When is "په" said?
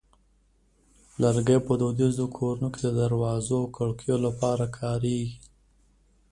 1.67-1.73